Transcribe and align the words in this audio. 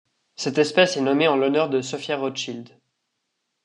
Cette 0.35 0.57
espèce 0.57 0.97
est 0.97 1.01
nommée 1.01 1.27
en 1.27 1.35
l'honneur 1.37 1.69
de 1.69 1.79
Sophia 1.81 2.17
Rothschild. 2.17 2.71